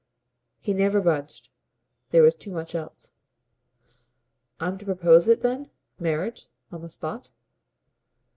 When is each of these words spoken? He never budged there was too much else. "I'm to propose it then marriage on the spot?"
He 0.57 0.73
never 0.73 0.99
budged 0.99 1.49
there 2.09 2.23
was 2.23 2.33
too 2.33 2.51
much 2.51 2.73
else. 2.73 3.11
"I'm 4.59 4.79
to 4.79 4.85
propose 4.85 5.27
it 5.27 5.41
then 5.41 5.69
marriage 5.99 6.47
on 6.71 6.81
the 6.81 6.89
spot?" 6.89 7.29